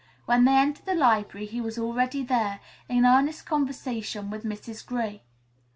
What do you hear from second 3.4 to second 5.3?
conversation with Mrs. Gray.